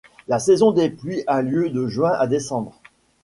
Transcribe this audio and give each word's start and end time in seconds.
La 0.27 0.39
saison 0.39 0.71
des 0.71 0.89
pluies 0.89 1.23
a 1.27 1.43
lieu 1.43 1.69
de 1.69 1.85
juin 1.85 2.09
à 2.11 2.25
décembre. 2.25 2.81